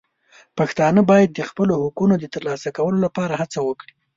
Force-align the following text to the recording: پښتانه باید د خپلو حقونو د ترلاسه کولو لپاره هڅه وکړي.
پښتانه 0.57 1.01
باید 1.11 1.29
د 1.33 1.39
خپلو 1.49 1.73
حقونو 1.83 2.15
د 2.19 2.25
ترلاسه 2.33 2.69
کولو 2.77 2.97
لپاره 3.05 3.33
هڅه 3.41 3.59
وکړي. 3.67 3.93